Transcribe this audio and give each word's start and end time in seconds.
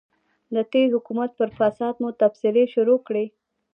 د 0.55 0.57
تېر 0.71 0.87
حکومت 0.95 1.29
پر 1.39 1.49
فساد 1.57 1.93
مو 2.01 2.09
تبصرې 2.19 2.65
شروع 2.73 2.99
کړې. 3.07 3.25